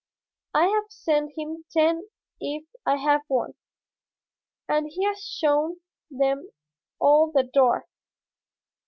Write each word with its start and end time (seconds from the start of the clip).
I 0.55 0.65
have 0.69 0.85
sent 0.91 1.33
him 1.37 1.63
ten 1.71 2.07
if 2.39 2.63
I 2.87 2.95
have 2.97 3.21
one, 3.27 3.53
and 4.67 4.87
he 4.89 5.05
has 5.05 5.23
shown 5.23 5.81
them 6.09 6.49
all 6.97 7.31
the 7.31 7.43
door. 7.43 7.85